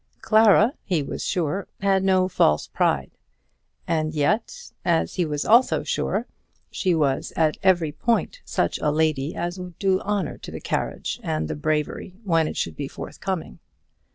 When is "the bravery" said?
11.47-12.15